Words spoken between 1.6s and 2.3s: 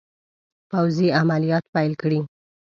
پیل کړي.